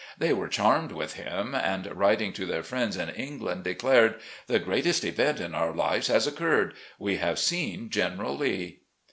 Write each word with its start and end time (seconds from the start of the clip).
They 0.17 0.33
were 0.33 0.47
charmed 0.47 0.91
with 0.93 1.13
him, 1.13 1.53
and, 1.53 1.85
writing 1.95 2.33
to 2.33 2.47
their 2.47 2.63
friends 2.63 2.97
in 2.97 3.11
Eng 3.11 3.37
land, 3.39 3.63
declared: 3.63 4.19
"The 4.47 4.57
greatest 4.57 5.03
event 5.03 5.39
in 5.39 5.53
our 5.53 5.73
lives 5.75 6.07
has 6.07 6.25
occurred— 6.25 6.73
we 7.07 7.17
have 7.17 7.37
seen 7.37 7.91
General 7.91 8.35
Lee." 8.35 8.79